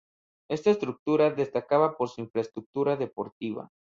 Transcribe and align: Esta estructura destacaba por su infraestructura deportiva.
Esta 0.49 0.71
estructura 0.71 1.29
destacaba 1.29 1.95
por 1.95 2.09
su 2.09 2.21
infraestructura 2.21 2.95
deportiva. 2.95 3.69